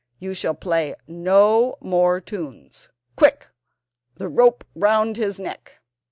You 0.17 0.33
shall 0.33 0.55
play 0.55 0.95
no 1.05 1.75
more 1.79 2.19
tunes. 2.19 2.89
Quick! 3.15 3.49
the 4.15 4.29
rope 4.29 4.63
round 4.73 5.15
his 5.15 5.39
neck." 5.39 5.73